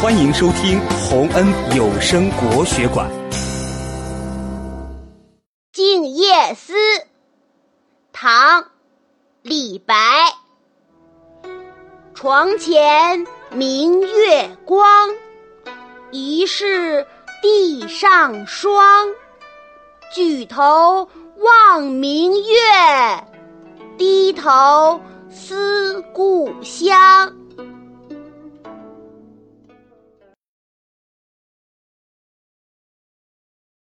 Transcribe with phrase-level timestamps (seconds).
[0.00, 1.44] 欢迎收听洪恩
[1.76, 3.10] 有声国学馆。
[5.72, 6.72] 静夜思
[8.12, 8.64] 唐
[9.42, 9.96] 李白。
[12.14, 15.10] 床前明月光
[16.12, 17.04] 疑是
[17.42, 19.08] 地上霜。
[20.14, 21.08] 举头
[21.38, 22.56] 望明月
[23.98, 26.27] 低头思故